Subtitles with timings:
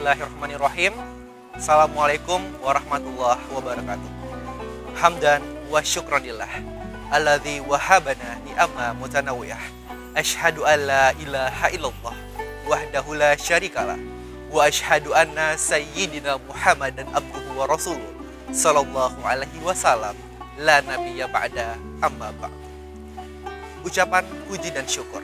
[0.00, 0.96] Bismillahirrahmanirrahim.
[1.60, 4.08] Assalamualaikum warahmatullahi wabarakatuh.
[4.96, 6.48] Hamdan wa syukranillah
[7.12, 9.60] alladzi wahabana ni'ama mutanawiyah.
[10.16, 12.16] Ashhadu an la ilaha illallah
[12.64, 14.00] wahdahu la syarikalah
[14.48, 18.08] wa ashhadu anna sayyidina Muhammadan abduhu wa rasuluh
[18.56, 20.16] sallallahu alaihi wasallam
[20.64, 22.56] la nabiyya ba'da amma ba'd.
[23.84, 25.20] Ucapan puji dan syukur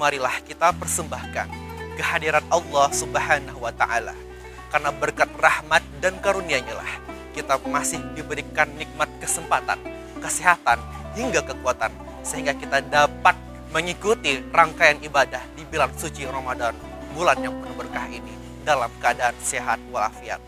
[0.00, 1.65] marilah kita persembahkan
[1.96, 4.14] kehadiran Allah Subhanahu wa taala.
[4.68, 6.92] Karena berkat rahmat dan karunia-Nya lah
[7.32, 9.76] kita masih diberikan nikmat kesempatan,
[10.20, 10.80] kesehatan
[11.16, 11.92] hingga kekuatan
[12.24, 13.36] sehingga kita dapat
[13.72, 16.72] mengikuti rangkaian ibadah di bulan suci Ramadan,
[17.12, 18.32] bulan yang penuh berkah ini
[18.64, 20.40] dalam keadaan sehat walafiat.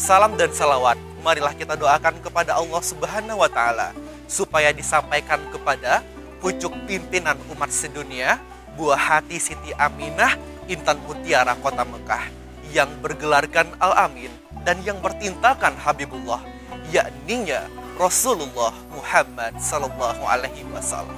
[0.00, 3.92] Salam dan salawat marilah kita doakan kepada Allah Subhanahu wa taala
[4.24, 6.00] supaya disampaikan kepada
[6.40, 8.40] pucuk pimpinan umat sedunia
[8.76, 12.26] buah hati Siti Aminah Intan Mutiara Kota Mekah
[12.74, 14.30] yang bergelarkan Al-Amin
[14.66, 16.42] dan yang bertintakan Habibullah
[16.90, 21.16] yakninya Rasulullah Muhammad Sallallahu Alaihi Wasallam.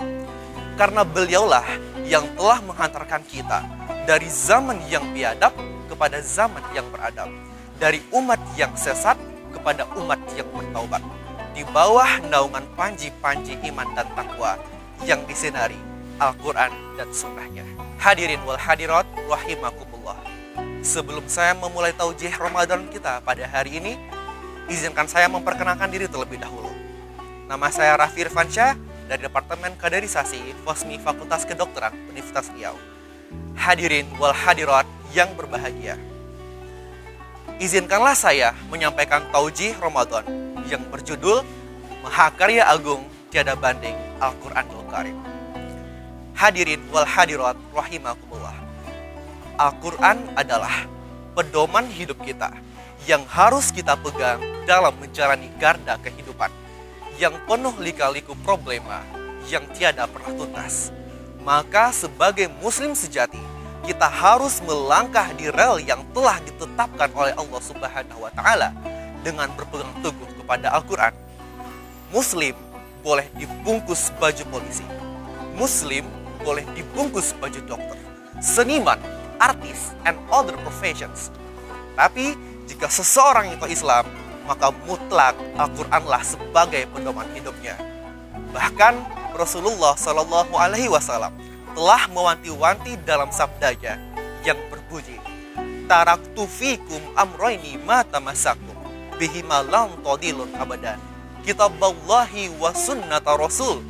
[0.76, 1.64] Karena beliaulah
[2.06, 3.66] yang telah menghantarkan kita
[4.06, 5.50] dari zaman yang biadab
[5.90, 7.32] kepada zaman yang beradab
[7.80, 9.18] dari umat yang sesat
[9.50, 11.02] kepada umat yang bertaubat.
[11.56, 14.54] Di bawah naungan panji-panji iman dan takwa
[15.02, 17.62] yang disinari Al-Quran dan sunnahnya.
[18.02, 20.18] Hadirin wal hadirat rahimakumullah.
[20.82, 23.94] Sebelum saya memulai taujih Ramadan kita pada hari ini,
[24.66, 26.70] izinkan saya memperkenalkan diri terlebih dahulu.
[27.46, 28.74] Nama saya Raffi Irfansyah
[29.08, 32.76] dari Departemen Kaderisasi Fosmi Fakultas Kedokteran Universitas Riau.
[33.54, 34.84] Hadirin wal hadirat
[35.14, 35.96] yang berbahagia.
[37.58, 40.22] Izinkanlah saya menyampaikan taujih Ramadan
[40.70, 41.42] yang berjudul
[42.06, 43.02] Mahakarya Agung
[43.34, 45.37] Tiada Banding Al-Quranul Karim.
[46.38, 48.54] Hadirin wal hadirat rahimakumullah.
[49.58, 50.86] Al-Quran adalah
[51.34, 52.54] pedoman hidup kita
[53.10, 56.46] yang harus kita pegang dalam menjalani garda kehidupan
[57.18, 59.02] yang penuh lika-liku problema
[59.50, 60.94] yang tiada pernah tuntas.
[61.42, 63.42] Maka sebagai muslim sejati,
[63.82, 68.70] kita harus melangkah di rel yang telah ditetapkan oleh Allah Subhanahu wa taala
[69.26, 71.18] dengan berpegang teguh kepada Al-Qur'an.
[72.14, 72.54] Muslim
[73.02, 74.86] boleh dibungkus baju polisi.
[75.58, 76.06] Muslim
[76.42, 77.98] boleh dibungkus baju dokter,
[78.38, 78.98] seniman,
[79.38, 81.30] artis, and other professions.
[81.98, 82.34] Tapi
[82.70, 84.06] jika seseorang itu Islam,
[84.46, 87.76] maka mutlak Al-Quranlah sebagai pedoman hidupnya.
[88.54, 88.94] Bahkan
[89.36, 91.36] Rasulullah Shallallahu Alaihi Wasallam
[91.76, 94.00] telah mewanti-wanti dalam sabdanya
[94.42, 95.20] yang berbunyi,
[95.88, 98.76] Taraktu fikum amroini mata masakum
[99.16, 101.00] bihima lam tadilun abadan.
[101.42, 103.80] Kitaballahi wa sunnata rasul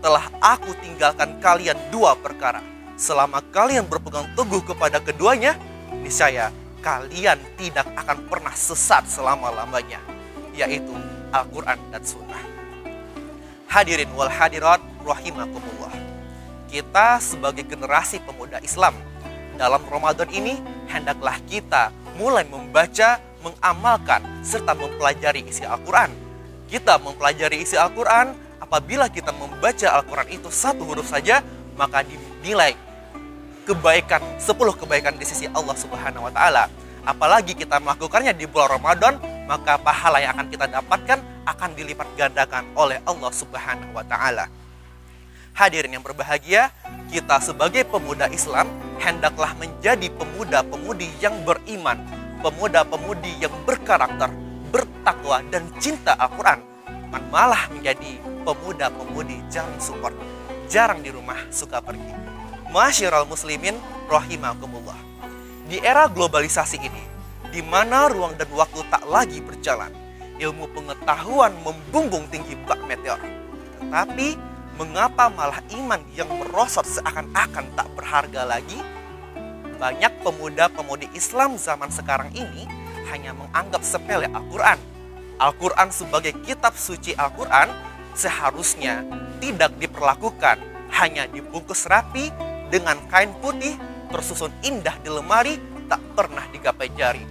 [0.00, 2.60] telah aku tinggalkan kalian dua perkara.
[2.96, 5.56] Selama kalian berpegang teguh kepada keduanya,
[6.00, 6.48] niscaya
[6.80, 10.00] kalian tidak akan pernah sesat selama-lamanya,
[10.56, 10.94] yaitu
[11.34, 12.40] Al-Quran dan Sunnah.
[13.66, 15.92] Hadirin wal hadirat rahimakumullah.
[16.70, 18.96] Kita sebagai generasi pemuda Islam
[19.56, 20.56] dalam Ramadan ini
[20.88, 26.12] hendaklah kita mulai membaca, mengamalkan, serta mempelajari isi Al-Quran.
[26.66, 28.32] Kita mempelajari isi Al-Quran,
[28.66, 31.38] apabila kita membaca Al-Quran itu satu huruf saja,
[31.78, 32.74] maka dinilai
[33.62, 36.66] kebaikan, 10 kebaikan di sisi Allah Subhanahu wa taala.
[37.06, 42.66] Apalagi kita melakukannya di bulan Ramadan, maka pahala yang akan kita dapatkan akan dilipat gandakan
[42.74, 44.50] oleh Allah Subhanahu wa taala.
[45.54, 46.74] Hadirin yang berbahagia,
[47.08, 48.66] kita sebagai pemuda Islam
[48.98, 52.02] hendaklah menjadi pemuda-pemudi yang beriman,
[52.42, 54.28] pemuda-pemudi yang berkarakter,
[54.74, 56.75] bertakwa dan cinta Al-Qur'an.
[57.10, 58.16] Malah menjadi
[58.48, 60.16] pemuda-pemudi jarang support,
[60.72, 62.14] jarang di rumah, suka pergi.
[62.72, 63.76] Masyiral muslimin
[64.08, 64.96] rahimakumullah.
[65.66, 67.04] Di era globalisasi ini,
[67.50, 69.90] di mana ruang dan waktu tak lagi berjalan,
[70.38, 73.18] ilmu pengetahuan membumbung tinggi bak meteor.
[73.82, 74.28] Tetapi,
[74.80, 78.78] mengapa malah iman yang merosot seakan-akan tak berharga lagi?
[79.76, 82.64] Banyak pemuda-pemudi Islam zaman sekarang ini
[83.12, 84.95] hanya menganggap sepele Al-Quran.
[85.36, 87.68] Al-Quran sebagai kitab suci Al-Quran
[88.16, 89.04] seharusnya
[89.38, 90.56] tidak diperlakukan
[90.96, 92.32] hanya dibungkus rapi
[92.72, 93.76] dengan kain putih
[94.08, 97.24] tersusun indah di lemari tak pernah digapai jari.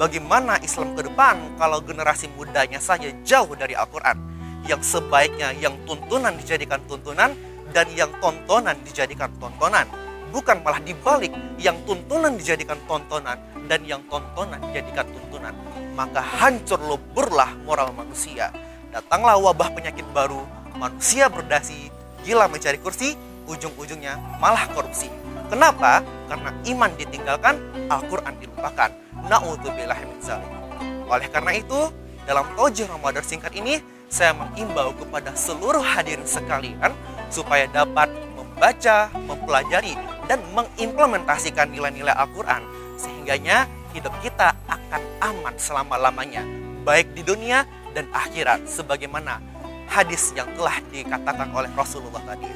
[0.00, 4.16] Bagaimana Islam ke depan kalau generasi mudanya saja jauh dari Al-Quran?
[4.64, 7.36] Yang sebaiknya yang tuntunan dijadikan tuntunan
[7.76, 9.84] dan yang tontonan dijadikan tontonan.
[10.30, 15.54] Bukan malah dibalik yang tuntunan dijadikan tontonan dan yang tontonan dijadikan tuntunan.
[15.98, 18.54] Maka hancur leburlah moral manusia
[18.90, 20.42] datanglah wabah penyakit baru,
[20.74, 21.90] manusia berdasi,
[22.26, 23.14] gila mencari kursi,
[23.46, 25.10] ujung-ujungnya malah korupsi.
[25.50, 26.02] Kenapa?
[26.30, 27.54] Karena iman ditinggalkan,
[27.90, 28.90] Al-Quran dilupakan.
[29.26, 29.98] Na'udzubillah
[31.10, 31.90] Oleh karena itu,
[32.22, 36.90] dalam Tojih Ramadan singkat ini, saya mengimbau kepada seluruh hadirin sekalian
[37.30, 39.94] supaya dapat membaca, mempelajari,
[40.30, 42.62] dan mengimplementasikan nilai-nilai Al-Quran.
[42.94, 46.46] Sehingganya hidup kita akan aman selama-lamanya,
[46.86, 49.42] baik di dunia dan akhirat, sebagaimana
[49.90, 52.46] hadis yang telah dikatakan oleh Rasulullah tadi.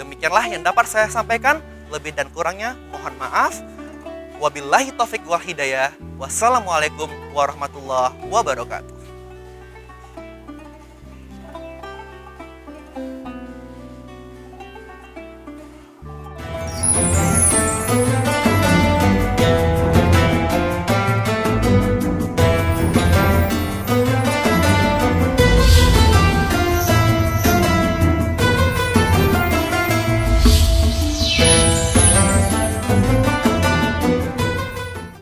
[0.00, 1.60] Demikianlah yang dapat saya sampaikan.
[1.90, 3.58] Lebih dan kurangnya mohon maaf.
[4.38, 5.92] Wabillahi taufik wal hidayah.
[6.16, 8.89] Wassalamualaikum warahmatullahi wabarakatuh.